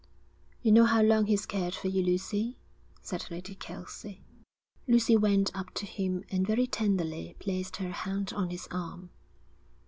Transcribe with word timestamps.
'You 0.63 0.71
know 0.71 0.85
how 0.85 1.03
long 1.03 1.27
he's 1.27 1.45
cared 1.45 1.75
for 1.75 1.87
you, 1.87 2.01
Lucy,' 2.01 2.57
said 3.03 3.29
Lady 3.29 3.53
Kelsey. 3.53 4.23
Lucy 4.87 5.15
went 5.15 5.55
up 5.55 5.75
to 5.75 5.85
him 5.85 6.23
and 6.31 6.47
very 6.47 6.65
tenderly 6.65 7.35
placed 7.37 7.75
her 7.75 7.91
hand 7.91 8.33
on 8.33 8.49
his 8.49 8.67
arm. 8.71 9.11